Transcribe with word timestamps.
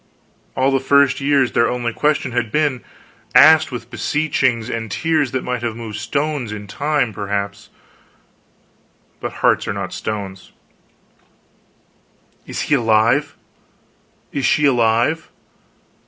All 0.57 0.71
the 0.71 0.79
first 0.79 1.21
years, 1.21 1.51
their 1.51 1.69
only 1.69 1.93
question 1.93 2.31
had 2.31 2.51
been 2.51 2.83
asked 3.35 3.71
with 3.71 3.91
beseechings 3.91 4.67
and 4.67 4.89
tears 4.89 5.29
that 5.29 5.43
might 5.43 5.61
have 5.61 5.75
moved 5.75 5.99
stones, 5.99 6.51
in 6.51 6.65
time, 6.65 7.13
perhaps, 7.13 7.69
but 9.19 9.31
hearts 9.45 9.67
are 9.67 9.73
not 9.73 9.93
stones: 9.93 10.53
"Is 12.47 12.61
he 12.61 12.73
alive?" 12.73 13.35
"Is 14.31 14.43
she 14.43 14.65
alive?" 14.65 15.29